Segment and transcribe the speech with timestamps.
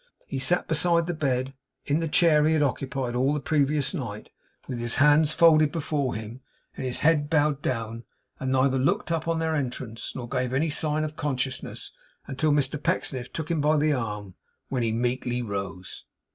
[0.25, 1.53] He sat beside the bed,
[1.85, 4.31] in the chair he had occupied all the previous night,
[4.67, 6.41] with his hands folded before him,
[6.75, 8.05] and his head bowed down;
[8.39, 11.91] and neither looked up, on their entrance, nor gave any sign of consciousness,
[12.25, 14.33] until Mr Pecksniff took him by the arm,
[14.69, 16.03] when he meekly rose.